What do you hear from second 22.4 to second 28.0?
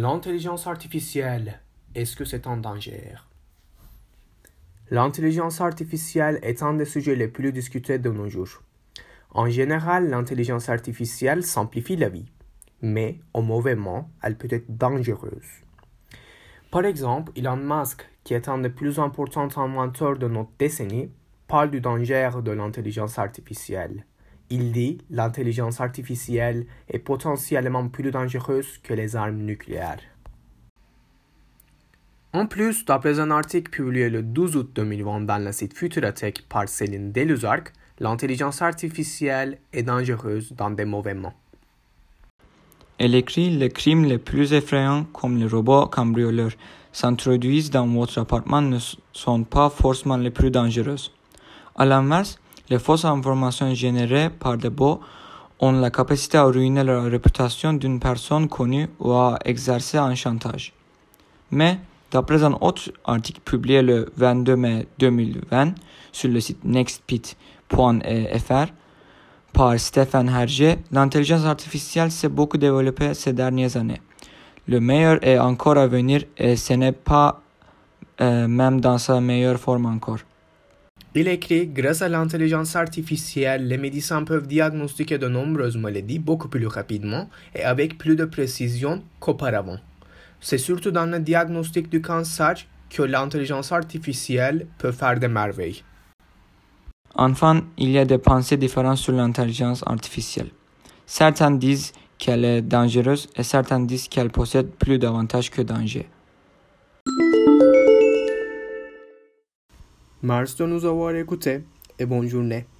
de l'intelligence artificielle. Il dit l'intelligence artificielle est potentiellement